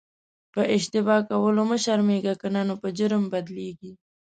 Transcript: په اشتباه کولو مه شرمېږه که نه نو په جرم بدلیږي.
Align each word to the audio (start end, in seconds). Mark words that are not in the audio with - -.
په 0.53 0.61
اشتباه 0.75 1.19
کولو 1.29 1.61
مه 1.69 1.77
شرمېږه 1.83 2.33
که 2.41 2.47
نه 2.55 2.61
نو 2.67 2.75
په 2.81 2.87
جرم 2.97 3.23
بدلیږي. 3.33 3.91